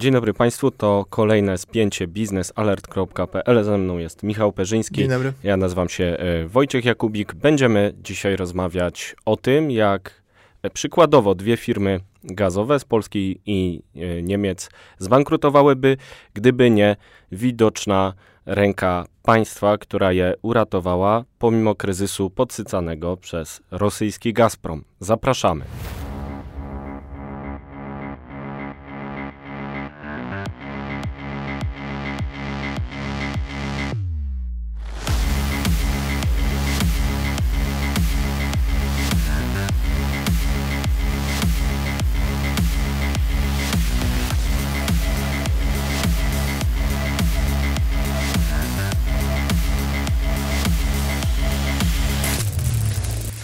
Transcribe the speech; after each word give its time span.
Dzień 0.00 0.12
dobry 0.12 0.34
Państwu, 0.34 0.70
to 0.70 1.06
kolejne 1.10 1.58
spięcie 1.58 2.06
biznesalert.pl. 2.06 3.64
Ze 3.64 3.78
mną 3.78 3.98
jest 3.98 4.22
Michał 4.22 4.52
Perzyński. 4.52 4.94
Dzień 4.94 5.08
dobry. 5.08 5.32
Ja 5.42 5.56
nazywam 5.56 5.88
się 5.88 6.04
e, 6.04 6.46
Wojciech 6.46 6.84
Jakubik. 6.84 7.34
Będziemy 7.34 7.92
dzisiaj 8.02 8.36
rozmawiać 8.36 9.16
o 9.24 9.36
tym, 9.36 9.70
jak 9.70 10.22
e, 10.62 10.70
przykładowo 10.70 11.34
dwie 11.34 11.56
firmy 11.56 12.00
gazowe 12.24 12.78
z 12.78 12.84
Polski 12.84 13.40
i 13.46 13.82
e, 13.96 14.22
Niemiec 14.22 14.70
zbankrutowałyby, 14.98 15.96
gdyby 16.34 16.70
nie 16.70 16.96
widoczna 17.32 18.14
ręka 18.46 19.06
państwa, 19.22 19.78
która 19.78 20.12
je 20.12 20.34
uratowała 20.42 21.24
pomimo 21.38 21.74
kryzysu 21.74 22.30
podsycanego 22.30 23.16
przez 23.16 23.62
rosyjski 23.70 24.32
Gazprom. 24.32 24.84
Zapraszamy. 25.00 25.64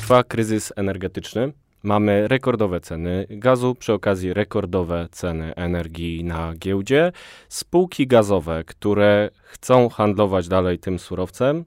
Trwa 0.07 0.25
kryzys 0.25 0.73
energetyczny. 0.77 1.53
Mamy 1.83 2.29
rekordowe 2.29 2.81
ceny 2.81 3.27
gazu, 3.31 3.75
przy 3.75 3.93
okazji 3.93 4.35
rekordowe 4.35 5.09
ceny 5.11 5.55
energii 5.55 6.25
na 6.25 6.55
giełdzie. 6.55 7.13
Spółki 7.49 8.07
gazowe, 8.07 8.65
które 8.65 9.31
chcą 9.43 9.89
handlować 9.89 10.49
dalej 10.49 10.79
tym 10.79 10.99
surowcem, 10.99 11.65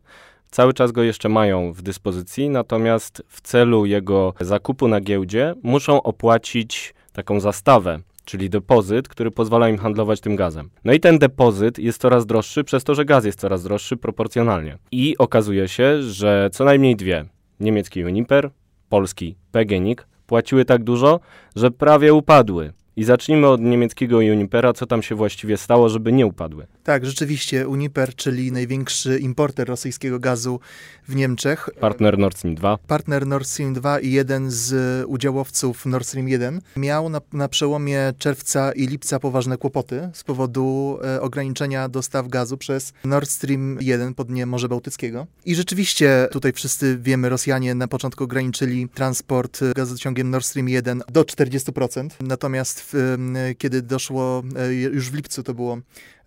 cały 0.52 0.74
czas 0.74 0.92
go 0.92 1.04
jeszcze 1.04 1.30
mają 1.30 1.74
w 1.74 1.82
dyspozycji, 1.82 2.50
natomiast 2.50 3.24
w 3.28 3.42
celu 3.42 3.86
jego 3.86 4.34
zakupu 4.40 4.88
na 4.88 5.02
giełdzie 5.02 5.54
muszą 5.64 6.04
opłacić 6.04 6.94
taką 7.14 7.40
zastawę 7.40 8.00
czyli 8.26 8.50
depozyt, 8.50 9.08
który 9.08 9.32
pozwala 9.32 9.70
im 9.70 9.78
handlować 9.78 10.22
tym 10.22 10.36
gazem. 10.36 10.70
No 10.84 10.94
i 10.94 11.00
ten 11.00 11.20
depozyt 11.20 11.80
jest 11.80 12.02
coraz 12.02 12.26
droższy 12.26 12.64
przez 12.64 12.84
to, 12.84 12.96
że 12.96 13.06
gaz 13.06 13.26
jest 13.26 13.40
coraz 13.40 13.64
droższy 13.64 13.98
proporcjonalnie. 13.98 14.78
I 14.92 15.18
okazuje 15.18 15.68
się, 15.68 16.04
że 16.04 16.50
co 16.54 16.66
najmniej 16.66 16.96
dwie 16.96 17.26
niemiecki 17.60 18.06
Uniper, 18.06 18.50
polski 18.90 19.36
PGNiG 19.52 20.08
płaciły 20.28 20.66
tak 20.66 20.84
dużo, 20.84 21.20
że 21.56 21.72
prawie 21.72 22.14
upadły. 22.14 22.74
I 22.96 23.04
zacznijmy 23.04 23.48
od 23.48 23.62
niemieckiego 23.62 24.18
Unipera, 24.18 24.74
co 24.74 24.86
tam 24.86 25.02
się 25.02 25.16
właściwie 25.16 25.58
stało, 25.58 25.90
żeby 25.90 26.12
nie 26.12 26.26
upadły. 26.26 26.68
Tak, 26.90 27.06
rzeczywiście 27.06 27.68
Uniper, 27.68 28.16
czyli 28.16 28.52
największy 28.52 29.20
importer 29.20 29.68
rosyjskiego 29.68 30.20
gazu 30.20 30.60
w 31.08 31.16
Niemczech. 31.16 31.70
Partner 31.80 32.18
Nord 32.18 32.38
Stream 32.38 32.56
2. 32.56 32.78
Partner 32.78 33.28
Nord 33.28 33.48
Stream 33.48 33.74
2 33.74 34.00
i 34.00 34.12
jeden 34.12 34.52
z 34.52 34.74
udziałowców 35.08 35.86
Nord 35.86 36.08
Stream 36.08 36.28
1 36.28 36.62
miał 36.78 37.10
na, 37.10 37.22
na 37.34 37.50
przełomie 37.50 38.14
czerwca 38.18 38.72
i 38.72 38.88
lipca 38.88 39.20
poważne 39.20 39.58
kłopoty 39.58 40.10
z 40.14 40.24
powodu 40.24 41.00
e, 41.04 41.22
ograniczenia 41.22 41.90
dostaw 41.90 42.28
gazu 42.28 42.58
przez 42.58 42.94
Nord 43.04 43.30
Stream 43.30 43.78
1 43.82 44.14
pod 44.14 44.28
dnie 44.28 44.46
Morza 44.46 44.68
Bałtyckiego. 44.68 45.28
I 45.46 45.56
rzeczywiście 45.56 46.28
tutaj 46.32 46.54
wszyscy 46.54 46.98
wiemy, 47.02 47.30
Rosjanie 47.30 47.76
na 47.76 47.88
początku 47.88 48.24
ograniczyli 48.24 48.90
transport 48.90 49.60
gazociągiem 49.76 50.30
Nord 50.30 50.46
Stream 50.46 50.70
1 50.70 51.02
do 51.12 51.24
40%, 51.24 52.10
natomiast 52.22 52.82
w, 52.94 53.18
kiedy 53.58 53.82
doszło, 53.82 54.44
e, 54.56 54.74
już 54.74 55.10
w 55.10 55.14
lipcu 55.14 55.44
to 55.44 55.54
było, 55.54 55.78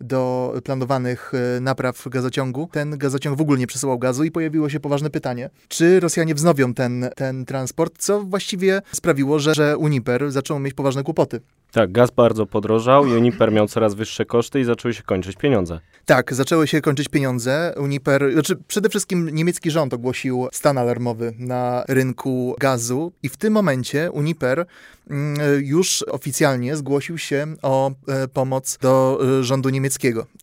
do 0.03 0.55
planowanych 0.65 1.33
e, 1.35 1.61
napraw 1.61 2.09
gazociągu, 2.09 2.69
ten 2.73 2.99
gazociąg 2.99 3.39
w 3.39 3.41
ogóle 3.41 3.59
nie 3.59 3.67
przesyłał 3.67 3.99
gazu 3.99 4.25
i 4.25 4.31
pojawiło 4.31 4.69
się 4.69 4.81
poważne 4.81 5.11
pytanie, 5.11 5.51
czy 5.69 6.01
Rosjanie 6.01 6.35
wznowią 6.35 6.75
ten, 6.75 7.09
ten 7.17 7.45
transport, 7.45 7.99
co 7.99 8.21
właściwie 8.21 8.83
sprawiło, 8.93 9.39
że, 9.39 9.55
że 9.55 9.77
Uniper 9.77 10.31
zaczął 10.31 10.59
mieć 10.59 10.75
poważne 10.75 11.03
kłopoty. 11.03 11.41
Tak, 11.73 11.93
gaz 11.93 12.11
bardzo 12.11 12.47
podrożał, 12.47 13.03
Uniper 13.03 13.53
miał 13.53 13.69
coraz 13.69 13.95
wyższe 13.95 14.25
koszty 14.25 14.61
i 14.61 14.65
zaczęły 14.65 14.95
się 14.95 15.03
kończyć 15.03 15.37
pieniądze. 15.37 15.81
Tak, 16.07 16.35
zaczęły 16.35 16.67
się 16.67 16.81
kończyć 16.81 17.09
pieniądze. 17.09 17.75
Uniper, 17.77 18.33
znaczy 18.33 18.57
przede 18.69 18.89
wszystkim 18.89 19.29
niemiecki 19.33 19.71
rząd 19.71 19.95
ogłosił 19.95 20.49
stan 20.53 20.79
alarmowy 20.79 21.33
na 21.39 21.85
rynku 21.89 22.57
gazu 22.61 23.13
i 23.23 23.29
w 23.29 23.37
tym 23.37 23.53
momencie 23.53 24.11
Uniper 24.11 24.67
mm, 25.11 25.37
już 25.65 26.03
oficjalnie 26.03 26.77
zgłosił 26.77 27.19
się 27.19 27.47
o 27.63 27.91
e, 28.09 28.29
pomoc 28.29 28.79
do 28.79 29.21
e, 29.41 29.45
rządu 29.45 29.69
niemieckiego. 29.69 29.92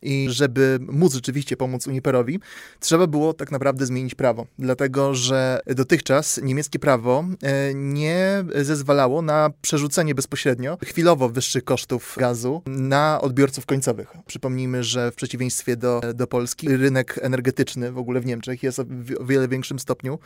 I 0.01 0.27
żeby 0.29 0.79
móc 0.81 1.13
rzeczywiście 1.13 1.57
pomóc 1.57 1.87
Uniperowi, 1.87 2.39
trzeba 2.79 3.07
było 3.07 3.33
tak 3.33 3.51
naprawdę 3.51 3.85
zmienić 3.85 4.15
prawo. 4.15 4.45
Dlatego, 4.59 5.15
że 5.15 5.59
dotychczas 5.67 6.39
niemieckie 6.43 6.79
prawo 6.79 7.25
e, 7.43 7.73
nie 7.73 8.43
zezwalało 8.55 9.21
na 9.21 9.49
przerzucenie 9.61 10.15
bezpośrednio 10.15 10.77
chwilowo 10.85 11.29
wyższych 11.29 11.63
kosztów 11.63 12.15
gazu 12.19 12.61
na 12.67 13.21
odbiorców 13.21 13.65
końcowych. 13.65 14.07
Przypomnijmy, 14.27 14.83
że 14.83 15.11
w 15.11 15.15
przeciwieństwie 15.15 15.77
do, 15.77 16.01
do 16.13 16.27
Polski 16.27 16.77
rynek 16.77 17.19
energetyczny 17.21 17.91
w 17.91 17.97
ogóle 17.97 18.19
w 18.19 18.25
Niemczech 18.25 18.63
jest 18.63 18.81
w 18.81 19.27
wiele 19.27 19.47
większym 19.47 19.79
stopniu 19.79 20.19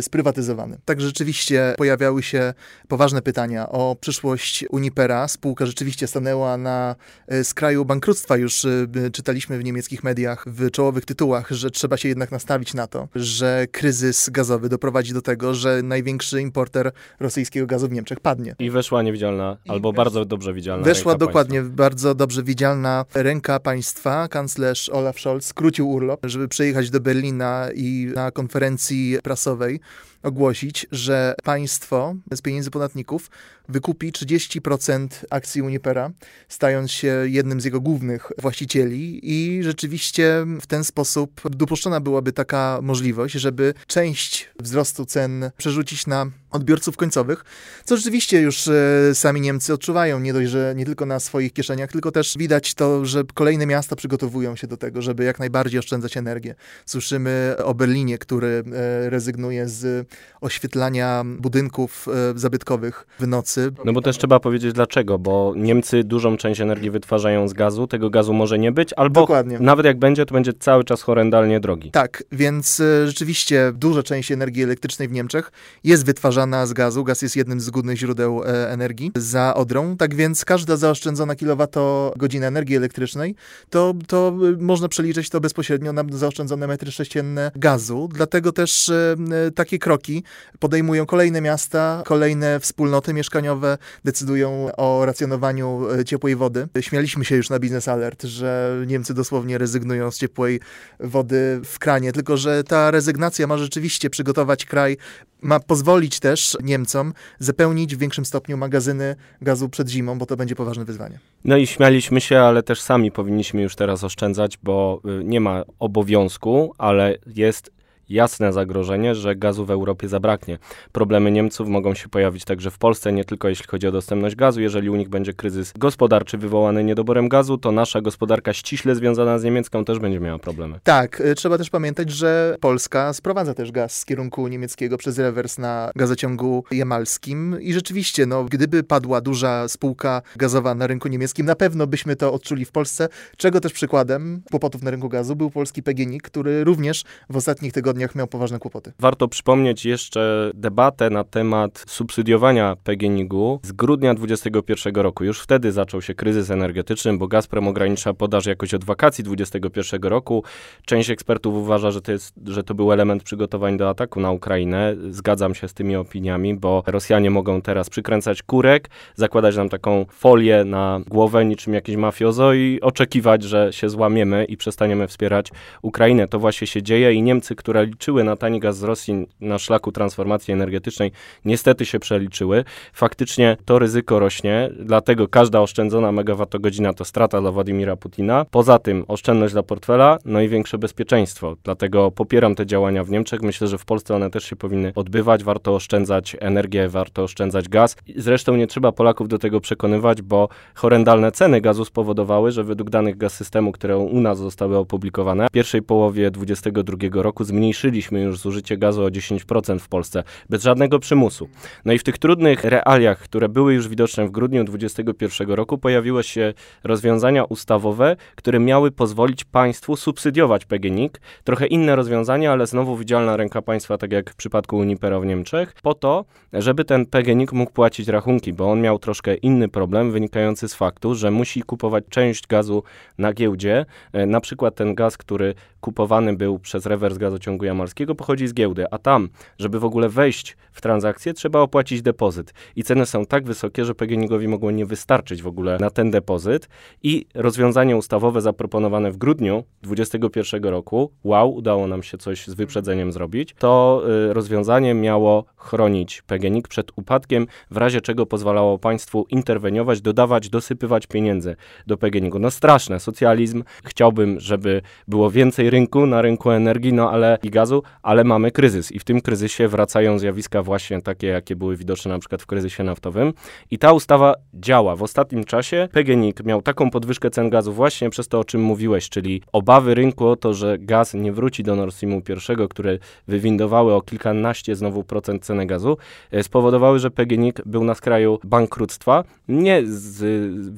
sprywatyzowany. 0.00 0.78
Także 0.84 1.06
rzeczywiście 1.06 1.74
pojawiały 1.76 2.22
się 2.22 2.54
poważne 2.88 3.22
pytania 3.22 3.68
o 3.68 3.96
przyszłość 4.00 4.64
Unipera. 4.70 5.28
Spółka 5.28 5.66
rzeczywiście 5.66 6.06
stanęła 6.06 6.56
na 6.56 6.96
skraju 7.42 7.84
bankructwa 7.84 8.36
już 8.36 8.63
y, 9.06 9.10
czytaliśmy 9.10 9.58
w 9.58 9.64
niemieckich 9.64 10.04
mediach 10.04 10.44
w 10.46 10.70
czołowych 10.70 11.04
tytułach, 11.04 11.50
że 11.50 11.70
trzeba 11.70 11.96
się 11.96 12.08
jednak 12.08 12.32
nastawić 12.32 12.74
na 12.74 12.86
to, 12.86 13.08
że 13.14 13.66
kryzys 13.72 14.30
gazowy 14.30 14.68
doprowadzi 14.68 15.12
do 15.14 15.22
tego, 15.22 15.54
że 15.54 15.82
największy 15.82 16.40
importer 16.40 16.92
rosyjskiego 17.20 17.66
gazu 17.66 17.88
w 17.88 17.92
Niemczech 17.92 18.20
padnie. 18.20 18.54
I 18.58 18.70
weszła 18.70 19.02
niewidzialna, 19.02 19.56
I 19.64 19.70
albo 19.70 19.92
wesz... 19.92 19.96
bardzo 19.96 20.24
dobrze 20.24 20.52
widzialna 20.54 20.84
Weszła 20.84 21.14
dokładnie 21.18 21.58
państwa. 21.60 21.76
bardzo 21.76 22.14
dobrze 22.14 22.42
widzialna 22.42 23.04
ręka 23.14 23.60
państwa. 23.60 24.28
Kanclerz 24.28 24.88
Olaf 24.88 25.20
Scholz 25.20 25.46
skrócił 25.46 25.90
urlop, 25.90 26.20
żeby 26.26 26.48
przyjechać 26.48 26.90
do 26.90 27.00
Berlina 27.00 27.68
i 27.74 28.12
na 28.14 28.30
konferencji 28.30 29.18
prasowej 29.22 29.80
ogłosić, 30.24 30.86
że 30.92 31.34
państwo 31.42 32.14
z 32.34 32.40
pieniędzy 32.42 32.70
podatników 32.70 33.30
wykupi 33.68 34.12
30% 34.12 35.08
akcji 35.30 35.62
Unipera, 35.62 36.10
stając 36.48 36.90
się 36.90 37.24
jednym 37.26 37.60
z 37.60 37.64
jego 37.64 37.80
głównych 37.80 38.32
właścicieli 38.38 39.20
i 39.22 39.62
rzeczywiście 39.62 40.46
w 40.60 40.66
ten 40.66 40.84
sposób 40.84 41.40
dopuszczona 41.50 42.00
byłaby 42.00 42.32
taka 42.32 42.78
możliwość, 42.82 43.34
żeby 43.34 43.74
część 43.86 44.50
wzrostu 44.60 45.06
cen 45.06 45.50
przerzucić 45.56 46.06
na 46.06 46.26
odbiorców 46.54 46.96
końcowych, 46.96 47.44
co 47.84 47.96
rzeczywiście 47.96 48.40
już 48.40 48.68
e, 48.68 49.14
sami 49.14 49.40
Niemcy 49.40 49.74
odczuwają, 49.74 50.20
nie 50.20 50.32
dość, 50.32 50.50
że 50.50 50.74
nie 50.76 50.84
tylko 50.84 51.06
na 51.06 51.20
swoich 51.20 51.52
kieszeniach, 51.52 51.92
tylko 51.92 52.12
też 52.12 52.34
widać 52.38 52.74
to, 52.74 53.04
że 53.04 53.22
kolejne 53.34 53.66
miasta 53.66 53.96
przygotowują 53.96 54.56
się 54.56 54.66
do 54.66 54.76
tego, 54.76 55.02
żeby 55.02 55.24
jak 55.24 55.38
najbardziej 55.38 55.78
oszczędzać 55.78 56.16
energię. 56.16 56.54
Słyszymy 56.86 57.54
o 57.64 57.74
Berlinie, 57.74 58.18
który 58.18 58.64
e, 58.72 59.10
rezygnuje 59.10 59.68
z 59.68 60.08
oświetlania 60.40 61.24
budynków 61.38 62.06
e, 62.08 62.38
zabytkowych 62.38 63.06
w 63.18 63.26
nocy. 63.26 63.72
No 63.84 63.92
bo 63.92 64.02
też 64.02 64.18
trzeba 64.18 64.40
powiedzieć 64.40 64.72
dlaczego, 64.72 65.18
bo 65.18 65.52
Niemcy 65.56 66.04
dużą 66.04 66.36
część 66.36 66.60
energii 66.60 66.90
wytwarzają 66.90 67.48
z 67.48 67.52
gazu, 67.52 67.86
tego 67.86 68.10
gazu 68.10 68.32
może 68.32 68.58
nie 68.58 68.72
być, 68.72 68.92
albo 68.92 69.20
Dokładnie. 69.20 69.58
nawet 69.60 69.86
jak 69.86 69.98
będzie, 69.98 70.26
to 70.26 70.34
będzie 70.34 70.52
cały 70.52 70.84
czas 70.84 71.02
horrendalnie 71.02 71.60
drogi. 71.60 71.90
Tak, 71.90 72.22
więc 72.32 72.82
rzeczywiście 73.06 73.72
duża 73.74 74.02
część 74.02 74.32
energii 74.32 74.62
elektrycznej 74.62 75.08
w 75.08 75.12
Niemczech 75.12 75.52
jest 75.84 76.06
wytwarzana 76.06 76.43
z 76.44 76.72
gazu. 76.72 77.04
Gaz 77.04 77.22
jest 77.22 77.36
jednym 77.36 77.60
z 77.60 77.70
głównych 77.70 77.98
źródeł 77.98 78.42
e, 78.44 78.70
energii 78.70 79.12
za 79.16 79.54
Odrą. 79.54 79.96
Tak 79.96 80.14
więc 80.14 80.44
każda 80.44 80.76
zaoszczędzona 80.76 81.36
kilowatogodzina 81.36 82.46
energii 82.46 82.76
elektrycznej, 82.76 83.34
to, 83.70 83.94
to 84.06 84.32
y, 84.44 84.56
można 84.56 84.88
przeliczyć 84.88 85.30
to 85.30 85.40
bezpośrednio 85.40 85.92
na 85.92 86.04
zaoszczędzone 86.10 86.66
metry 86.66 86.92
sześcienne 86.92 87.50
gazu. 87.56 88.08
Dlatego 88.14 88.52
też 88.52 88.88
e, 88.88 89.16
e, 89.46 89.50
takie 89.50 89.78
kroki 89.78 90.22
podejmują 90.58 91.06
kolejne 91.06 91.40
miasta, 91.40 92.02
kolejne 92.06 92.60
wspólnoty 92.60 93.14
mieszkaniowe, 93.14 93.78
decydują 94.04 94.68
o 94.76 95.06
racjonowaniu 95.06 95.82
ciepłej 96.06 96.36
wody. 96.36 96.68
Śmialiśmy 96.80 97.24
się 97.24 97.36
już 97.36 97.50
na 97.50 97.58
Business 97.58 97.88
Alert, 97.88 98.22
że 98.22 98.82
Niemcy 98.86 99.14
dosłownie 99.14 99.58
rezygnują 99.58 100.10
z 100.10 100.18
ciepłej 100.18 100.60
wody 101.00 101.60
w 101.64 101.78
kranie, 101.78 102.12
tylko 102.12 102.36
że 102.36 102.64
ta 102.64 102.90
rezygnacja 102.90 103.46
ma 103.46 103.58
rzeczywiście 103.58 104.10
przygotować 104.10 104.64
kraj, 104.64 104.96
ma 105.44 105.60
pozwolić 105.60 106.20
też 106.20 106.33
też 106.34 106.56
Niemcom 106.62 107.12
zapełnić 107.38 107.96
w 107.96 107.98
większym 107.98 108.24
stopniu 108.24 108.56
magazyny 108.56 109.16
gazu 109.42 109.68
przed 109.68 109.88
zimą, 109.88 110.18
bo 110.18 110.26
to 110.26 110.36
będzie 110.36 110.54
poważne 110.54 110.84
wyzwanie. 110.84 111.18
No 111.44 111.56
i 111.56 111.66
śmialiśmy 111.66 112.20
się, 112.20 112.38
ale 112.38 112.62
też 112.62 112.80
sami 112.80 113.12
powinniśmy 113.12 113.62
już 113.62 113.76
teraz 113.76 114.04
oszczędzać, 114.04 114.58
bo 114.62 115.00
y, 115.20 115.24
nie 115.24 115.40
ma 115.40 115.62
obowiązku, 115.78 116.74
ale 116.78 117.16
jest 117.26 117.70
jasne 118.08 118.52
zagrożenie, 118.52 119.14
że 119.14 119.36
gazu 119.36 119.66
w 119.66 119.70
Europie 119.70 120.08
zabraknie. 120.08 120.58
Problemy 120.92 121.30
Niemców 121.30 121.68
mogą 121.68 121.94
się 121.94 122.08
pojawić 122.08 122.44
także 122.44 122.70
w 122.70 122.78
Polsce, 122.78 123.12
nie 123.12 123.24
tylko 123.24 123.48
jeśli 123.48 123.66
chodzi 123.66 123.86
o 123.86 123.92
dostępność 123.92 124.36
gazu. 124.36 124.60
Jeżeli 124.60 124.90
u 124.90 124.96
nich 124.96 125.08
będzie 125.08 125.32
kryzys 125.32 125.72
gospodarczy 125.78 126.38
wywołany 126.38 126.84
niedoborem 126.84 127.28
gazu, 127.28 127.58
to 127.58 127.72
nasza 127.72 128.00
gospodarka 128.00 128.52
ściśle 128.52 128.94
związana 128.94 129.38
z 129.38 129.44
niemiecką 129.44 129.84
też 129.84 129.98
będzie 129.98 130.20
miała 130.20 130.38
problemy. 130.38 130.80
Tak, 130.82 131.20
y, 131.20 131.34
trzeba 131.34 131.58
też 131.58 131.70
pamiętać, 131.70 132.10
że 132.10 132.56
Polska 132.60 133.12
sprowadza 133.12 133.54
też 133.54 133.72
gaz 133.72 133.96
z 133.96 134.04
kierunku 134.04 134.48
niemieckiego 134.48 134.98
przez 134.98 135.18
rewers 135.18 135.58
na 135.58 135.90
gazociągu 135.96 136.64
jamalskim 136.70 137.56
i 137.60 137.72
rzeczywiście, 137.72 138.26
no, 138.26 138.44
gdyby 138.44 138.82
padła 138.82 139.20
duża 139.20 139.68
spółka 139.68 140.22
gazowa 140.36 140.74
na 140.74 140.86
rynku 140.86 141.08
niemieckim, 141.08 141.46
na 141.46 141.56
pewno 141.56 141.86
byśmy 141.86 142.16
to 142.16 142.32
odczuli 142.32 142.64
w 142.64 142.72
Polsce, 142.72 143.08
czego 143.36 143.60
też 143.60 143.72
przykładem 143.72 144.42
kłopotów 144.50 144.82
na 144.82 144.90
rynku 144.90 145.08
gazu 145.08 145.36
był 145.36 145.50
polski 145.50 145.82
PGNiG, 145.82 146.22
który 146.22 146.64
również 146.64 147.04
w 147.30 147.36
ostatnich 147.36 147.72
tygodniach 147.72 147.93
miał 148.14 148.26
poważne 148.26 148.58
kłopoty. 148.58 148.92
Warto 148.98 149.28
przypomnieć 149.28 149.84
jeszcze 149.84 150.50
debatę 150.54 151.10
na 151.10 151.24
temat 151.24 151.84
subsydiowania 151.88 152.76
PGNiG-u 152.84 153.60
z 153.62 153.72
grudnia 153.72 154.14
2021 154.14 154.94
roku. 154.94 155.24
Już 155.24 155.40
wtedy 155.40 155.72
zaczął 155.72 156.02
się 156.02 156.14
kryzys 156.14 156.50
energetyczny, 156.50 157.18
bo 157.18 157.28
Gazprom 157.28 157.68
ogranicza 157.68 158.14
podaż 158.14 158.46
jakoś 158.46 158.74
od 158.74 158.84
wakacji 158.84 159.24
2021 159.24 160.02
roku. 160.02 160.44
Część 160.84 161.10
ekspertów 161.10 161.54
uważa, 161.54 161.90
że 161.90 162.00
to, 162.00 162.12
jest, 162.12 162.34
że 162.46 162.62
to 162.62 162.74
był 162.74 162.92
element 162.92 163.22
przygotowań 163.22 163.76
do 163.76 163.88
ataku 163.88 164.20
na 164.20 164.30
Ukrainę. 164.30 164.94
Zgadzam 165.10 165.54
się 165.54 165.68
z 165.68 165.74
tymi 165.74 165.96
opiniami, 165.96 166.54
bo 166.54 166.82
Rosjanie 166.86 167.30
mogą 167.30 167.62
teraz 167.62 167.90
przykręcać 167.90 168.42
kurek, 168.42 168.90
zakładać 169.14 169.56
nam 169.56 169.68
taką 169.68 170.04
folię 170.10 170.64
na 170.64 171.00
głowę 171.08 171.44
niczym 171.44 171.74
jakieś 171.74 171.96
mafiozo 171.96 172.54
i 172.54 172.78
oczekiwać, 172.80 173.42
że 173.42 173.72
się 173.72 173.88
złamiemy 173.88 174.44
i 174.44 174.56
przestaniemy 174.56 175.08
wspierać 175.08 175.50
Ukrainę. 175.82 176.28
To 176.28 176.38
właśnie 176.38 176.66
się 176.66 176.82
dzieje 176.82 177.12
i 177.12 177.22
Niemcy, 177.22 177.54
które 177.54 177.83
liczyły 177.86 178.24
na 178.24 178.36
tani 178.36 178.60
gaz 178.60 178.76
z 178.76 178.82
Rosji 178.82 179.26
na 179.40 179.58
szlaku 179.58 179.92
transformacji 179.92 180.54
energetycznej, 180.54 181.12
niestety 181.44 181.86
się 181.86 181.98
przeliczyły. 181.98 182.64
Faktycznie 182.92 183.56
to 183.64 183.78
ryzyko 183.78 184.18
rośnie, 184.18 184.70
dlatego 184.80 185.28
każda 185.28 185.60
oszczędzona 185.60 186.12
megawattogodzina 186.12 186.92
to 186.92 187.04
strata 187.04 187.40
dla 187.40 187.50
Władimira 187.50 187.96
Putina. 187.96 188.46
Poza 188.50 188.78
tym 188.78 189.04
oszczędność 189.08 189.52
dla 189.52 189.62
portfela, 189.62 190.18
no 190.24 190.40
i 190.40 190.48
większe 190.48 190.78
bezpieczeństwo. 190.78 191.56
Dlatego 191.64 192.10
popieram 192.10 192.54
te 192.54 192.66
działania 192.66 193.04
w 193.04 193.10
Niemczech. 193.10 193.42
Myślę, 193.42 193.66
że 193.66 193.78
w 193.78 193.84
Polsce 193.84 194.14
one 194.16 194.30
też 194.30 194.44
się 194.44 194.56
powinny 194.56 194.92
odbywać. 194.94 195.44
Warto 195.44 195.74
oszczędzać 195.74 196.36
energię, 196.40 196.88
warto 196.88 197.22
oszczędzać 197.22 197.68
gaz. 197.68 197.96
Zresztą 198.16 198.56
nie 198.56 198.66
trzeba 198.66 198.92
Polaków 198.92 199.28
do 199.28 199.38
tego 199.38 199.60
przekonywać, 199.60 200.22
bo 200.22 200.48
horrendalne 200.74 201.32
ceny 201.32 201.60
gazu 201.60 201.84
spowodowały, 201.84 202.52
że 202.52 202.64
według 202.64 202.90
danych 202.90 203.16
gaz 203.16 203.34
systemu, 203.34 203.72
które 203.72 203.98
u 203.98 204.20
nas 204.20 204.38
zostały 204.38 204.76
opublikowane, 204.76 205.46
w 205.48 205.50
pierwszej 205.50 205.82
połowie 205.82 206.30
2022 206.30 207.22
roku 207.22 207.44
zmniejszyliśmy 207.74 208.22
już 208.22 208.38
zużycie 208.38 208.76
gazu 208.76 209.04
o 209.04 209.08
10% 209.08 209.78
w 209.78 209.88
Polsce, 209.88 210.24
bez 210.50 210.62
żadnego 210.62 210.98
przymusu. 210.98 211.48
No 211.84 211.92
i 211.92 211.98
w 211.98 212.04
tych 212.04 212.18
trudnych 212.18 212.64
realiach, 212.64 213.18
które 213.18 213.48
były 213.48 213.74
już 213.74 213.88
widoczne 213.88 214.26
w 214.26 214.30
grudniu 214.30 214.64
2021 214.64 215.50
roku, 215.50 215.78
pojawiły 215.78 216.22
się 216.22 216.54
rozwiązania 216.84 217.44
ustawowe, 217.44 218.16
które 218.34 218.60
miały 218.60 218.90
pozwolić 218.90 219.44
państwu 219.44 219.96
subsydiować 219.96 220.64
PGNiG. 220.64 221.20
Trochę 221.44 221.66
inne 221.66 221.96
rozwiązania, 221.96 222.52
ale 222.52 222.66
znowu 222.66 222.96
widzialna 222.96 223.36
ręka 223.36 223.62
państwa, 223.62 223.98
tak 223.98 224.12
jak 224.12 224.30
w 224.30 224.36
przypadku 224.36 224.76
Unipera 224.76 225.20
w 225.20 225.26
Niemczech, 225.26 225.74
po 225.82 225.94
to, 225.94 226.24
żeby 226.52 226.84
ten 226.84 227.06
PGNiG 227.06 227.52
mógł 227.52 227.72
płacić 227.72 228.08
rachunki, 228.08 228.52
bo 228.52 228.70
on 228.70 228.80
miał 228.80 228.98
troszkę 228.98 229.34
inny 229.34 229.68
problem 229.68 230.12
wynikający 230.12 230.68
z 230.68 230.74
faktu, 230.74 231.14
że 231.14 231.30
musi 231.30 231.62
kupować 231.62 232.04
część 232.10 232.46
gazu 232.46 232.82
na 233.18 233.32
giełdzie. 233.32 233.86
E, 234.12 234.26
na 234.26 234.40
przykład 234.40 234.74
ten 234.74 234.94
gaz, 234.94 235.16
który 235.16 235.54
kupowany 235.84 236.36
był 236.36 236.58
przez 236.58 236.86
rewers 236.86 237.18
gazociągu 237.18 237.64
jamalskiego, 237.64 238.14
pochodzi 238.14 238.46
z 238.46 238.54
giełdy, 238.54 238.84
a 238.90 238.98
tam, 238.98 239.28
żeby 239.58 239.80
w 239.80 239.84
ogóle 239.84 240.08
wejść 240.08 240.56
w 240.72 240.80
transakcję, 240.80 241.34
trzeba 241.34 241.60
opłacić 241.60 242.02
depozyt. 242.02 242.54
I 242.76 242.82
ceny 242.82 243.06
są 243.06 243.26
tak 243.26 243.44
wysokie, 243.44 243.84
że 243.84 243.94
PGNiG-owi 243.94 244.48
mogło 244.48 244.70
nie 244.70 244.86
wystarczyć 244.86 245.42
w 245.42 245.46
ogóle 245.46 245.78
na 245.80 245.90
ten 245.90 246.10
depozyt. 246.10 246.68
I 247.02 247.26
rozwiązanie 247.34 247.96
ustawowe 247.96 248.40
zaproponowane 248.40 249.12
w 249.12 249.16
grudniu 249.16 249.64
2021 249.82 250.64
roku, 250.64 251.10
wow, 251.24 251.54
udało 251.54 251.86
nam 251.86 252.02
się 252.02 252.18
coś 252.18 252.46
z 252.46 252.54
wyprzedzeniem 252.54 253.12
zrobić, 253.12 253.54
to 253.58 254.02
y, 254.30 254.32
rozwiązanie 254.34 254.94
miało 254.94 255.44
chronić 255.56 256.22
PGNiG 256.22 256.68
przed 256.68 256.92
upadkiem, 256.96 257.46
w 257.70 257.76
razie 257.76 258.00
czego 258.00 258.26
pozwalało 258.26 258.78
państwu 258.78 259.26
interweniować, 259.28 260.00
dodawać, 260.00 260.48
dosypywać 260.48 261.06
pieniędzy 261.06 261.56
do 261.86 261.96
PGNiG-u. 261.96 262.38
No 262.38 262.50
straszne, 262.50 263.00
socjalizm. 263.00 263.64
Chciałbym, 263.84 264.40
żeby 264.40 264.82
było 265.08 265.30
więcej 265.30 265.70
rynku 265.74 266.06
na 266.06 266.22
rynku 266.22 266.50
energii, 266.50 266.92
no 266.92 267.10
ale 267.10 267.38
i 267.42 267.50
gazu, 267.50 267.82
ale 268.02 268.24
mamy 268.24 268.50
kryzys 268.50 268.92
i 268.92 268.98
w 268.98 269.04
tym 269.04 269.20
kryzysie 269.20 269.68
wracają 269.68 270.18
zjawiska 270.18 270.62
właśnie 270.62 271.02
takie, 271.02 271.26
jakie 271.26 271.56
były 271.56 271.76
widoczne 271.76 272.10
na 272.10 272.18
przykład 272.18 272.42
w 272.42 272.46
kryzysie 272.46 272.84
naftowym 272.84 273.32
i 273.70 273.78
ta 273.78 273.92
ustawa 273.92 274.34
działa. 274.54 274.96
W 274.96 275.02
ostatnim 275.02 275.44
czasie 275.44 275.88
PGNiG 275.92 276.44
miał 276.44 276.62
taką 276.62 276.90
podwyżkę 276.90 277.30
cen 277.30 277.50
gazu 277.50 277.72
właśnie 277.72 278.10
przez 278.10 278.28
to, 278.28 278.40
o 278.40 278.44
czym 278.44 278.60
mówiłeś, 278.62 279.08
czyli 279.08 279.42
obawy 279.52 279.94
rynku 279.94 280.26
o 280.26 280.36
to, 280.36 280.54
że 280.54 280.78
gaz 280.78 281.14
nie 281.14 281.32
wróci 281.32 281.62
do 281.62 281.76
Nord 281.76 281.94
Streamu 281.94 282.22
pierwszego, 282.22 282.68
które 282.68 282.98
wywindowały 283.28 283.94
o 283.94 284.02
kilkanaście 284.02 284.76
znowu 284.76 285.04
procent 285.04 285.44
ceny 285.44 285.66
gazu, 285.66 285.96
e, 286.30 286.42
spowodowały, 286.42 286.98
że 286.98 287.10
PGNiG 287.10 287.60
był 287.66 287.84
na 287.84 287.94
skraju 287.94 288.38
bankructwa, 288.44 289.24
nie 289.48 289.82
z 289.84 290.24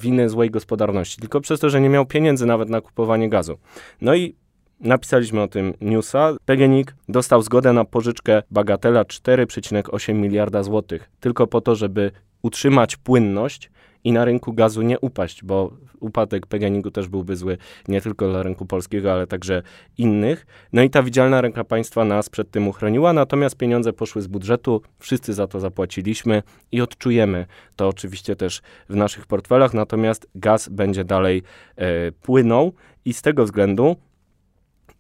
winy 0.03 0.29
złej 0.29 0.51
gospodarności, 0.51 1.21
tylko 1.21 1.41
przez 1.41 1.61
to, 1.61 1.71
że 1.71 1.81
nie 1.81 1.89
miał 1.89 2.07
pieniędzy 2.07 2.47
nawet 2.47 2.69
na 2.69 2.81
kupowanie 2.81 3.29
gazu. 3.29 3.59
No 4.01 4.15
i 4.15 4.35
Napisaliśmy 4.81 5.43
o 5.43 5.49
tym 5.49 5.75
newsa. 5.81 6.37
PGNiG 6.45 6.95
dostał 7.09 7.43
zgodę 7.43 7.73
na 7.73 7.85
pożyczkę 7.85 8.43
bagatela 8.51 9.03
4,8 9.03 10.15
miliarda 10.15 10.63
złotych, 10.63 11.11
tylko 11.21 11.47
po 11.47 11.61
to, 11.61 11.75
żeby 11.75 12.11
utrzymać 12.43 12.97
płynność 12.97 13.71
i 14.05 14.13
na 14.13 14.25
rynku 14.25 14.53
gazu 14.53 14.83
nie 14.83 15.01
upaść, 15.01 15.45
bo 15.45 15.73
upadek 16.01 16.47
PGNiG-u 16.47 16.91
też 16.91 17.09
byłby 17.09 17.37
zły 17.37 17.59
nie 17.89 18.01
tylko 18.01 18.29
dla 18.29 18.43
rynku 18.43 18.67
polskiego, 18.67 19.13
ale 19.13 19.27
także 19.27 19.63
innych. 19.99 20.47
No 20.73 20.83
i 20.83 20.91
ta 20.91 21.03
widzialna 21.03 21.41
ręka 21.41 21.65
państwa 21.65 22.05
nas 22.05 22.29
przed 22.29 22.51
tym 22.51 22.69
uchroniła, 22.69 23.13
natomiast 23.13 23.57
pieniądze 23.57 23.93
poszły 23.93 24.23
z 24.23 24.27
budżetu, 24.27 24.83
wszyscy 24.99 25.35
za 25.35 25.47
to 25.47 25.61
zapłaciliśmy 25.61 26.43
i 26.73 26.81
odczujemy 26.81 27.47
to 27.77 27.89
oczywiście 27.89 28.37
też 28.37 28.63
w 28.89 28.97
naszych 28.97 29.27
portfelach, 29.27 29.75
natomiast 29.75 30.27
gaz 30.35 30.69
będzie 30.69 31.05
dalej 31.05 31.43
e, 31.77 32.13
płynął 32.13 32.73
i 33.05 33.13
z 33.13 33.23
tego 33.23 33.45
względu 33.45 33.97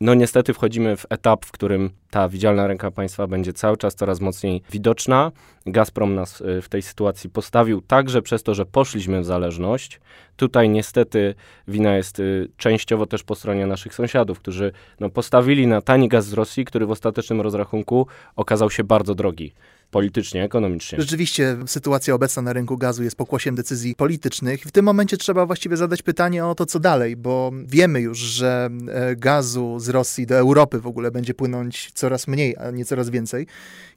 no 0.00 0.14
niestety 0.14 0.54
wchodzimy 0.54 0.96
w 0.96 1.06
etap, 1.10 1.44
w 1.44 1.52
którym 1.52 1.90
ta 2.10 2.28
widzialna 2.28 2.66
ręka 2.66 2.90
państwa 2.90 3.26
będzie 3.26 3.52
cały 3.52 3.76
czas 3.76 3.94
coraz 3.94 4.20
mocniej 4.20 4.62
widoczna. 4.70 5.32
Gazprom 5.66 6.14
nas 6.14 6.40
y, 6.40 6.62
w 6.62 6.68
tej 6.68 6.82
sytuacji 6.82 7.30
postawił 7.30 7.80
także 7.80 8.22
przez 8.22 8.42
to, 8.42 8.54
że 8.54 8.66
poszliśmy 8.66 9.20
w 9.20 9.24
zależność. 9.24 10.00
Tutaj 10.36 10.68
niestety 10.68 11.34
wina 11.68 11.96
jest 11.96 12.20
y, 12.20 12.48
częściowo 12.56 13.06
też 13.06 13.22
po 13.22 13.34
stronie 13.34 13.66
naszych 13.66 13.94
sąsiadów, 13.94 14.38
którzy 14.38 14.72
no, 15.00 15.10
postawili 15.10 15.66
na 15.66 15.80
tani 15.80 16.08
gaz 16.08 16.26
z 16.26 16.32
Rosji, 16.32 16.64
który 16.64 16.86
w 16.86 16.90
ostatecznym 16.90 17.40
rozrachunku 17.40 18.06
okazał 18.36 18.70
się 18.70 18.84
bardzo 18.84 19.14
drogi 19.14 19.52
politycznie, 19.90 20.44
ekonomicznie. 20.44 21.00
Rzeczywiście 21.00 21.56
sytuacja 21.66 22.14
obecna 22.14 22.42
na 22.42 22.52
rynku 22.52 22.78
gazu 22.78 23.02
jest 23.02 23.16
pokłosiem 23.16 23.54
decyzji 23.54 23.94
politycznych. 23.94 24.62
W 24.62 24.72
tym 24.72 24.84
momencie 24.84 25.16
trzeba 25.16 25.46
właściwie 25.46 25.76
zadać 25.76 26.02
pytanie 26.02 26.46
o 26.46 26.54
to, 26.54 26.66
co 26.66 26.80
dalej, 26.80 27.16
bo 27.16 27.52
wiemy 27.66 28.00
już, 28.00 28.18
że 28.18 28.70
e, 28.88 29.16
gazu 29.16 29.78
z 29.78 29.88
Rosji 29.88 30.26
do 30.26 30.34
Europy 30.34 30.80
w 30.80 30.86
ogóle 30.86 31.10
będzie 31.10 31.34
płynąć 31.34 31.90
coraz 31.94 32.28
mniej, 32.28 32.56
a 32.56 32.70
nie 32.70 32.84
coraz 32.84 33.10
więcej. 33.10 33.46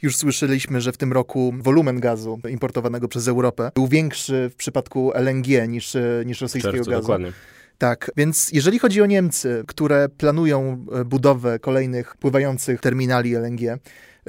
Już 0.01 0.15
słyszeliśmy, 0.15 0.81
że 0.81 0.91
w 0.91 0.97
tym 0.97 1.13
roku 1.13 1.53
wolumen 1.59 1.99
gazu 1.99 2.39
importowanego 2.49 3.07
przez 3.07 3.27
Europę 3.27 3.71
był 3.75 3.87
większy 3.87 4.49
w 4.53 4.55
przypadku 4.55 5.11
LNG 5.13 5.67
niż, 5.67 5.95
e, 5.95 6.23
niż 6.25 6.41
rosyjskiego 6.41 6.73
Czerwcu, 6.73 6.91
gazu. 6.91 7.01
Dokładnie. 7.01 7.31
Tak, 7.79 8.11
więc 8.17 8.49
jeżeli 8.53 8.79
chodzi 8.79 9.01
o 9.01 9.05
Niemcy, 9.05 9.63
które 9.67 10.09
planują 10.09 10.85
e, 10.91 11.05
budowę 11.05 11.59
kolejnych 11.59 12.17
pływających 12.17 12.81
terminali 12.81 13.35
LNG, 13.35 13.79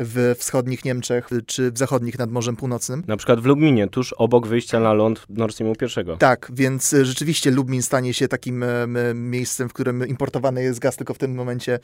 w 0.01 0.35
wschodnich 0.39 0.85
Niemczech 0.85 1.31
czy 1.47 1.73
w 1.73 1.79
zachodnich 1.79 2.19
nad 2.19 2.31
Morzem 2.31 2.57
Północnym. 2.57 3.05
Na 3.07 3.17
przykład 3.17 3.41
w 3.41 3.45
Lubminie, 3.45 3.89
tuż 3.89 4.13
obok 4.13 4.47
wyjścia 4.47 4.81
na 4.81 4.93
ląd 4.93 5.27
Nord 5.29 5.55
Streamu 5.55 5.75
I. 5.75 6.19
Tak, 6.19 6.51
więc 6.55 6.93
e, 6.93 7.05
rzeczywiście 7.05 7.51
Lubmin 7.51 7.83
stanie 7.83 8.15
się 8.15 8.29
takim 8.29 8.63
e, 8.63 8.87
miejscem, 9.15 9.69
w 9.69 9.73
którym 9.73 10.07
importowany 10.07 10.63
jest 10.63 10.79
gaz 10.79 10.97
tylko 10.97 11.15
w 11.15 11.19
tym 11.19 11.35
momencie 11.35 11.79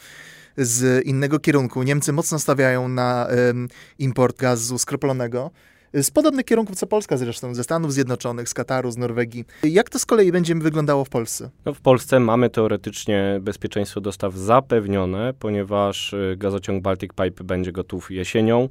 z 0.56 1.06
innego 1.06 1.38
kierunku. 1.38 1.82
Niemcy 1.82 2.12
mocno 2.12 2.38
stawiają 2.38 2.88
na 2.88 3.28
import 3.98 4.38
gazu 4.38 4.78
skroplonego 4.78 5.50
z 6.02 6.10
podobnych 6.10 6.44
kierunków 6.44 6.76
co 6.76 6.86
Polska 6.86 7.16
zresztą, 7.16 7.54
ze 7.54 7.64
Stanów 7.64 7.92
Zjednoczonych, 7.92 8.48
z 8.48 8.54
Kataru, 8.54 8.90
z 8.90 8.96
Norwegii. 8.96 9.44
Jak 9.62 9.90
to 9.90 9.98
z 9.98 10.06
kolei 10.06 10.32
będzie 10.32 10.54
wyglądało 10.54 11.04
w 11.04 11.08
Polsce? 11.08 11.50
No, 11.64 11.74
w 11.74 11.80
Polsce 11.80 12.20
mamy 12.20 12.50
teoretycznie 12.50 13.38
bezpieczeństwo 13.42 14.00
dostaw 14.00 14.34
zapewnione, 14.34 15.34
ponieważ 15.38 16.12
y, 16.12 16.34
gazociąg 16.38 16.82
Baltic 16.82 17.10
Pipe 17.12 17.44
będzie 17.44 17.72
gotów 17.72 18.10
jesienią. 18.10 18.68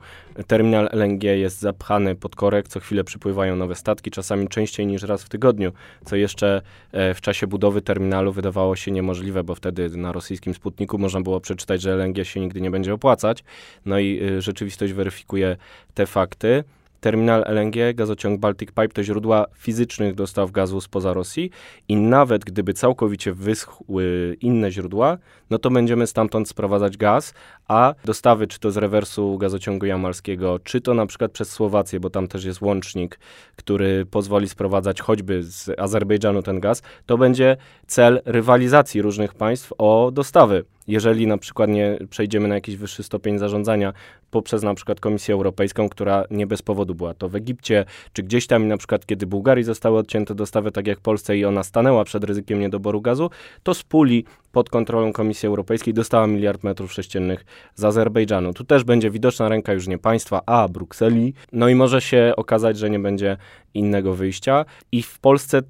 Terminal 0.47 0.89
LNG 0.91 1.23
jest 1.23 1.59
zapchany 1.59 2.15
pod 2.15 2.35
korek, 2.35 2.67
co 2.67 2.79
chwilę 2.79 3.03
przypływają 3.03 3.55
nowe 3.55 3.75
statki, 3.75 4.11
czasami 4.11 4.47
częściej 4.47 4.87
niż 4.87 5.03
raz 5.03 5.23
w 5.23 5.29
tygodniu, 5.29 5.71
co 6.05 6.15
jeszcze 6.15 6.61
e, 6.91 7.13
w 7.13 7.21
czasie 7.21 7.47
budowy 7.47 7.81
terminalu 7.81 8.31
wydawało 8.31 8.75
się 8.75 8.91
niemożliwe, 8.91 9.43
bo 9.43 9.55
wtedy 9.55 9.89
na 9.89 10.11
rosyjskim 10.11 10.53
Sputniku 10.53 10.97
można 10.97 11.21
było 11.21 11.39
przeczytać, 11.39 11.81
że 11.81 11.93
LNG 11.93 12.25
się 12.25 12.39
nigdy 12.39 12.61
nie 12.61 12.71
będzie 12.71 12.93
opłacać. 12.93 13.43
No 13.85 13.99
i 13.99 14.19
y, 14.23 14.41
rzeczywistość 14.41 14.93
weryfikuje 14.93 15.57
te 15.93 16.05
fakty. 16.05 16.63
Terminal 17.01 17.43
LNG, 17.47 17.93
gazociąg 17.93 18.39
Baltic 18.39 18.69
Pipe 18.69 18.87
to 18.87 19.03
źródła 19.03 19.45
fizycznych 19.57 20.15
dostaw 20.15 20.51
gazu 20.51 20.81
spoza 20.81 21.13
Rosji 21.13 21.51
i 21.87 21.95
nawet 21.95 22.45
gdyby 22.45 22.73
całkowicie 22.73 23.33
wyschły 23.33 24.37
inne 24.41 24.71
źródła, 24.71 25.17
no 25.49 25.57
to 25.57 25.69
będziemy 25.69 26.07
stamtąd 26.07 26.49
sprowadzać 26.49 26.97
gaz, 26.97 27.33
a 27.67 27.93
dostawy 28.05 28.47
czy 28.47 28.59
to 28.59 28.71
z 28.71 28.77
rewersu 28.77 29.37
gazociągu 29.37 29.85
jamalskiego, 29.85 30.59
czy 30.59 30.81
to 30.81 30.93
na 30.93 31.05
przykład 31.05 31.31
przez 31.31 31.49
Słowację, 31.49 31.99
bo 31.99 32.09
tam 32.09 32.27
też 32.27 32.45
jest 32.45 32.61
łącznik, 32.61 33.19
który 33.55 34.05
pozwoli 34.05 34.49
sprowadzać 34.49 35.01
choćby 35.01 35.43
z 35.43 35.79
Azerbejdżanu 35.79 36.41
ten 36.41 36.59
gaz, 36.59 36.81
to 37.05 37.17
będzie 37.17 37.57
cel 37.87 38.21
rywalizacji 38.25 39.01
różnych 39.01 39.33
państw 39.33 39.73
o 39.77 40.11
dostawy. 40.13 40.65
Jeżeli 40.87 41.27
na 41.27 41.37
przykład 41.37 41.69
nie 41.69 41.99
przejdziemy 42.09 42.47
na 42.47 42.55
jakiś 42.55 42.77
wyższy 42.77 43.03
stopień 43.03 43.39
zarządzania 43.39 43.93
poprzez 44.31 44.63
na 44.63 44.73
przykład 44.73 44.99
Komisję 44.99 45.33
Europejską, 45.35 45.89
która 45.89 46.25
nie 46.31 46.47
bez 46.47 46.61
powodu 46.61 46.95
była 46.95 47.13
to 47.13 47.29
w 47.29 47.35
Egipcie, 47.35 47.85
czy 48.13 48.23
gdzieś 48.23 48.47
tam 48.47 48.67
na 48.67 48.77
przykład 48.77 49.05
kiedy 49.05 49.25
Bułgarii 49.25 49.63
zostały 49.63 49.97
odcięte 49.97 50.35
dostawy, 50.35 50.71
tak 50.71 50.87
jak 50.87 50.99
Polsce 50.99 51.37
i 51.37 51.45
ona 51.45 51.63
stanęła 51.63 52.03
przed 52.03 52.23
ryzykiem 52.23 52.59
niedoboru 52.59 53.01
gazu, 53.01 53.29
to 53.63 53.73
z 53.73 53.83
puli 53.83 54.25
pod 54.51 54.69
kontrolą 54.69 55.13
Komisji 55.13 55.47
Europejskiej 55.47 55.93
dostała 55.93 56.27
miliard 56.27 56.63
metrów 56.63 56.93
sześciennych 56.93 57.45
z 57.75 57.83
Azerbejdżanu. 57.83 58.53
Tu 58.53 58.63
też 58.63 58.83
będzie 58.83 59.11
widoczna 59.11 59.49
ręka 59.49 59.73
już 59.73 59.87
nie 59.87 59.97
państwa, 59.97 60.41
a 60.45 60.67
Brukseli. 60.67 61.33
No 61.51 61.69
i 61.69 61.75
może 61.75 62.01
się 62.01 62.33
okazać, 62.37 62.77
że 62.77 62.89
nie 62.89 62.99
będzie 62.99 63.37
innego 63.73 64.13
wyjścia. 64.13 64.65
I 64.91 65.03
w 65.03 65.19
Polsce 65.19 65.61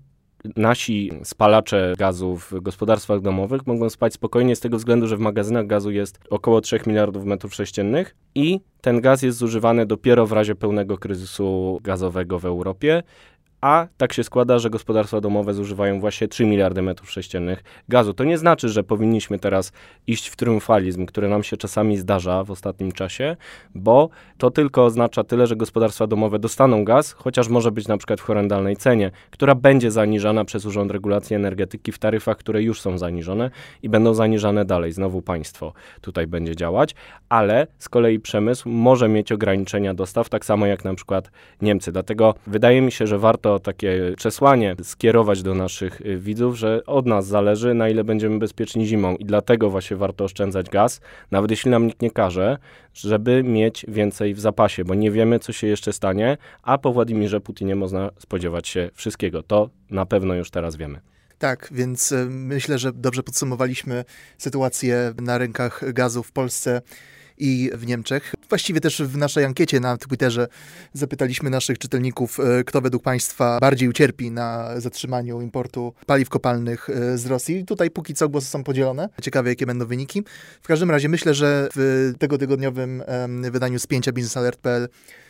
nasi 0.56 1.12
spalacze 1.24 1.94
gazu 1.98 2.38
w 2.38 2.54
gospodarstwach 2.62 3.22
domowych 3.22 3.68
mogą 3.68 3.90
spać 3.90 4.14
spokojnie 4.14 4.56
z 4.56 4.60
tego 4.60 4.78
względu, 4.78 5.08
że 5.08 5.18
w 5.18 5.20
magazynach 5.20 5.68
gazu 5.68 5.92
jest 5.92 6.20
około 6.30 6.62
3 6.62 6.80
miliardów 6.88 7.26
metrów 7.26 7.54
sześciennych 7.54 8.16
i 8.36 8.60
ten 8.82 9.02
gaz 9.02 9.22
jest 9.22 9.38
zużywany 9.38 9.86
dopiero 9.86 10.26
w 10.26 10.32
razie 10.32 10.56
pełnego 10.56 10.98
kryzysu 10.98 11.80
gazowego 11.84 12.40
w 12.40 12.46
Europie 12.46 13.04
a 13.62 13.88
tak 13.98 14.14
się 14.14 14.24
składa, 14.24 14.60
że 14.60 14.70
gospodarstwa 14.70 15.22
domowe 15.22 15.54
zużywają 15.54 16.00
właśnie 16.00 16.28
3 16.28 16.46
miliardy 16.46 16.82
metrów 16.82 17.12
sześciennych 17.12 17.64
gazu. 17.90 18.14
To 18.14 18.24
nie 18.24 18.38
znaczy, 18.38 18.70
że 18.70 18.84
powinniśmy 18.84 19.40
teraz 19.40 19.72
iść 20.08 20.28
w 20.28 20.36
triumfalizm, 20.36 21.06
który 21.06 21.28
nam 21.28 21.44
się 21.44 21.58
czasami 21.58 21.98
zdarza 21.98 22.44
w 22.44 22.52
ostatnim 22.52 22.92
czasie, 22.92 23.36
bo 23.76 24.10
to 24.38 24.52
tylko 24.52 24.86
oznacza 24.86 25.24
tyle, 25.24 25.48
że 25.48 25.56
gospodarstwa 25.56 26.08
domowe 26.08 26.40
dostaną 26.40 26.86
gaz, 26.86 27.12
chociaż 27.12 27.50
może 27.50 27.72
być 27.72 27.88
na 27.88 27.98
przykład 27.98 28.22
w 28.22 28.24
horrendalnej 28.24 28.78
cenie, 28.78 29.12
która 29.32 29.56
będzie 29.56 29.92
zaniżana 29.92 30.46
przez 30.46 30.66
Urząd 30.66 30.92
Regulacji 30.92 31.36
Energetyki 31.36 31.92
w 31.92 32.00
taryfach, 32.00 32.38
które 32.38 32.64
już 32.64 32.82
są 32.82 32.98
zaniżone 32.98 33.52
i 33.84 33.90
będą 33.90 34.14
zaniżane 34.14 34.66
dalej. 34.66 34.92
Znowu 34.92 35.22
państwo 35.22 35.74
tutaj 36.02 36.28
będzie 36.28 36.56
działać, 36.56 36.96
ale 37.30 37.68
z 37.78 37.90
kolei 37.90 38.20
przemysł 38.20 38.70
może 38.70 39.10
mieć 39.10 39.32
ograniczenia 39.32 39.94
dostaw, 39.94 40.30
tak 40.30 40.46
samo 40.46 40.66
jak 40.66 40.86
na 40.86 40.96
przykład 40.96 41.32
Niemcy. 41.62 41.92
Dlatego 41.92 42.36
wydaje 42.48 42.82
mi 42.82 42.92
się, 42.92 43.08
że 43.08 43.20
warto 43.20 43.45
takie 43.60 44.14
przesłanie 44.18 44.76
skierować 44.84 45.44
do 45.44 45.56
naszych 45.56 46.02
y, 46.02 46.18
widzów, 46.18 46.56
że 46.56 46.82
od 46.86 47.06
nas 47.06 47.28
zależy, 47.28 47.74
na 47.74 47.90
ile 47.90 48.04
będziemy 48.04 48.40
bezpieczni 48.40 48.86
zimą 48.88 49.16
i 49.16 49.26
dlatego 49.26 49.70
właśnie 49.70 49.98
warto 49.98 50.24
oszczędzać 50.24 50.70
gaz, 50.70 51.02
nawet 51.32 51.52
jeśli 51.52 51.72
nam 51.72 51.88
nikt 51.88 52.02
nie 52.02 52.12
każe, 52.12 52.58
żeby 52.94 53.44
mieć 53.44 53.86
więcej 53.88 54.34
w 54.34 54.40
zapasie, 54.40 54.86
bo 54.86 54.96
nie 54.96 55.12
wiemy, 55.12 55.40
co 55.40 55.54
się 55.54 55.68
jeszcze 55.68 55.94
stanie, 55.94 56.38
a 56.64 56.78
po 56.78 56.94
Władimirze 56.94 57.42
Putinie 57.42 57.76
można 57.76 58.10
spodziewać 58.20 58.68
się 58.68 58.90
wszystkiego. 58.94 59.44
To 59.44 59.70
na 59.90 60.06
pewno 60.06 60.34
już 60.34 60.52
teraz 60.52 60.76
wiemy. 60.76 61.00
Tak, 61.38 61.70
więc 61.72 62.12
y, 62.12 62.28
myślę, 62.30 62.78
że 62.78 62.94
dobrze 62.94 63.24
podsumowaliśmy 63.24 64.06
sytuację 64.38 65.14
na 65.22 65.38
rynkach 65.38 65.94
gazu 65.94 66.24
w 66.24 66.32
Polsce 66.32 66.82
i 67.38 67.72
w 67.74 67.88
Niemczech. 67.88 68.36
Właściwie 68.50 68.82
też 68.82 69.02
w 69.02 69.18
naszej 69.18 69.46
ankiecie 69.46 69.80
na 69.80 69.98
Twitterze 69.98 70.48
zapytaliśmy 70.94 71.50
naszych 71.50 71.78
czytelników, 71.78 72.40
e, 72.40 72.64
kto 72.64 72.82
według 72.82 73.04
Państwa 73.04 73.60
bardziej 73.60 73.90
ucierpi 73.90 74.32
na 74.32 74.80
zatrzymaniu 74.82 75.42
importu 75.42 75.94
paliw 76.06 76.30
kopalnych 76.30 76.90
e, 76.90 77.18
z 77.18 77.26
Rosji. 77.26 77.66
Tutaj 77.66 77.92
póki 77.92 78.14
co 78.14 78.30
głosy 78.30 78.48
są 78.48 78.64
podzielone. 78.64 79.10
Ciekawe, 79.22 79.50
jakie 79.50 79.66
będą 79.66 79.86
wyniki. 79.86 80.24
W 80.62 80.68
każdym 80.68 80.92
razie 80.92 81.10
myślę, 81.10 81.34
że 81.34 81.70
w 81.76 82.14
tego 82.20 82.38
tygodniowym 82.38 83.04
wydaniu 83.52 83.80
spięcia 83.80 84.12
biznesalert.pl 84.12 84.88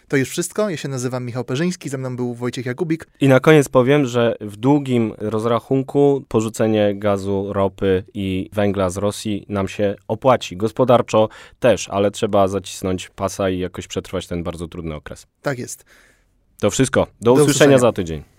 to 0.08 0.18
już 0.18 0.30
wszystko. 0.30 0.70
Ja 0.70 0.78
się 0.78 0.88
nazywam 0.88 1.26
Michał 1.26 1.44
Perzyński, 1.44 1.90
ze 1.90 1.98
mną 1.98 2.16
był 2.16 2.34
Wojciech 2.34 2.66
Jakubik. 2.66 3.08
I 3.22 3.28
na 3.28 3.40
koniec 3.40 3.70
powiem, 3.70 4.06
że 4.06 4.36
w 4.42 4.58
długim 4.58 5.14
rozrachunku 5.18 6.24
porzucenie 6.28 6.96
gazu, 6.96 7.54
ropy 7.54 8.04
i 8.14 8.50
węgla 8.54 8.90
z 8.90 8.98
Rosji 8.98 9.46
nam 9.50 9.68
się 9.68 9.96
opłaci. 10.08 10.58
Gospodarczo 10.58 11.30
też, 11.60 11.90
ale 11.90 12.12
trzeba 12.12 12.48
zacisnąć 12.48 13.10
pasa 13.10 13.50
i 13.50 13.60
jakoś 13.60 13.88
przetrwać 13.88 14.28
ten 14.28 14.44
bardzo 14.44 14.68
trudny 14.68 14.96
okres. 14.96 15.28
Tak 15.42 15.60
jest. 15.60 15.86
To 16.60 16.72
wszystko. 16.72 17.00
Do, 17.02 17.10
Do 17.22 17.34
usłyszenia, 17.34 17.52
usłyszenia 17.52 17.78
za 17.78 17.92
tydzień. 17.92 18.35